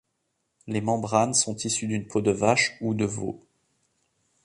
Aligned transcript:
Les 0.65 0.81
membranes 0.81 1.35
sont 1.35 1.55
issues 1.57 1.85
d'une 1.85 2.07
peau 2.07 2.21
de 2.21 2.31
vache 2.31 2.75
ou 2.81 2.95
de 2.95 3.05
veau. 3.05 3.39